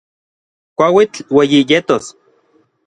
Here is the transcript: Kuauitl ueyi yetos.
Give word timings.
Kuauitl 0.77 1.19
ueyi 1.37 1.59
yetos. 1.69 2.05